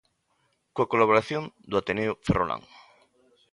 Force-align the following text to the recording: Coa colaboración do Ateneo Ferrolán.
Coa 0.73 0.91
colaboración 0.91 1.43
do 1.69 1.75
Ateneo 1.79 2.13
Ferrolán. 2.25 2.61